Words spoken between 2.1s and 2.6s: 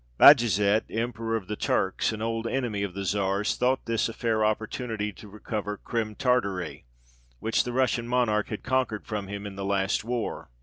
an old